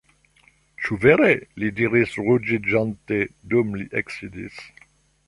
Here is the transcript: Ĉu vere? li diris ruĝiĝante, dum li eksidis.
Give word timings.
Ĉu 0.85 0.95
vere? 1.03 1.27
li 1.63 1.69
diris 1.79 2.15
ruĝiĝante, 2.29 3.21
dum 3.53 3.77
li 3.83 3.87
eksidis. 4.03 4.65